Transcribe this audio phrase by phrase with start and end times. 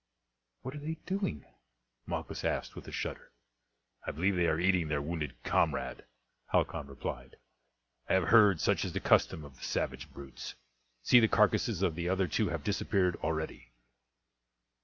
[0.63, 1.45] "What are they doing?"
[2.07, 3.29] Malchus asked with a shudder.
[4.03, 6.05] "I believe they are eating their wounded comrade,"
[6.47, 7.35] Halcon replied.
[8.09, 10.55] "I have heard such is the custom of the savage brutes.
[11.03, 13.73] See, the carcasses of the other two have disappeared already."